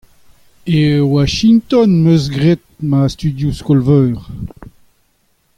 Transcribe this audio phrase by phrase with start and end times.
[0.65, 4.17] E Washington em eus graet ma studioù skol-veur.